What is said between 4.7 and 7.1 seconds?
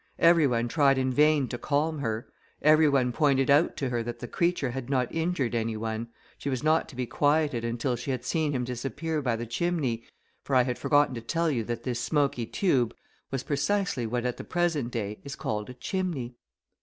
had not injured any one; she was not to be